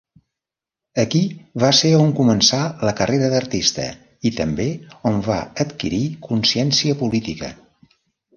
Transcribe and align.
Aquí 1.01 1.19
va 1.63 1.67
ser 1.79 1.91
on 1.97 2.13
començà 2.19 2.61
la 2.89 2.93
carrera 3.01 3.29
d'artista 3.33 3.85
i 4.31 4.33
també 4.39 4.67
on 5.11 5.21
va 5.29 5.39
adquirir 5.67 6.03
consciència 6.31 6.99
política. 7.05 7.53